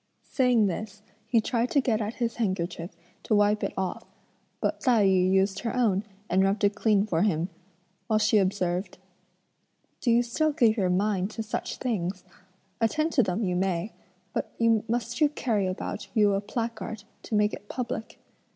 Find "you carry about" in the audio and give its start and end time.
15.21-16.07